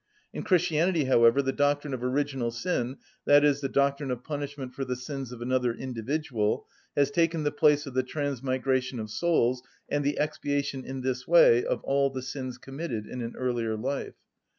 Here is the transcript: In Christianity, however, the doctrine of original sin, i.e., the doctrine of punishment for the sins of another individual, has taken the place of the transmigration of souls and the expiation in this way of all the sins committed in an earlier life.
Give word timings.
In 0.33 0.41
Christianity, 0.41 1.03
however, 1.03 1.43
the 1.43 1.51
doctrine 1.51 1.93
of 1.93 2.03
original 2.03 2.49
sin, 2.49 2.97
i.e., 3.29 3.39
the 3.61 3.69
doctrine 3.71 4.09
of 4.09 4.23
punishment 4.23 4.73
for 4.73 4.83
the 4.83 4.95
sins 4.95 5.31
of 5.31 5.43
another 5.43 5.75
individual, 5.75 6.65
has 6.97 7.11
taken 7.11 7.43
the 7.43 7.51
place 7.51 7.85
of 7.85 7.93
the 7.93 8.01
transmigration 8.01 8.99
of 8.99 9.11
souls 9.11 9.61
and 9.89 10.03
the 10.03 10.17
expiation 10.17 10.83
in 10.85 11.01
this 11.01 11.27
way 11.27 11.63
of 11.63 11.83
all 11.83 12.09
the 12.09 12.23
sins 12.23 12.57
committed 12.57 13.05
in 13.05 13.21
an 13.21 13.35
earlier 13.37 13.77
life. 13.77 14.15